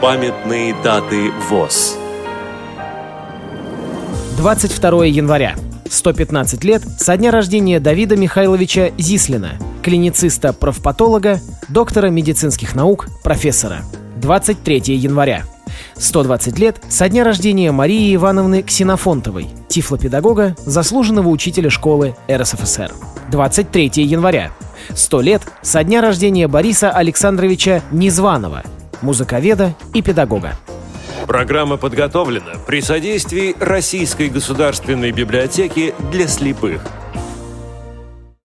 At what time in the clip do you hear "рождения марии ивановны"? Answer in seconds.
17.22-18.62